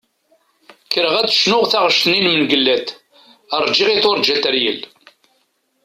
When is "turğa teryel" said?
4.03-4.81